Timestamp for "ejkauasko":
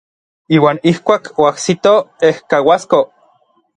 2.31-3.03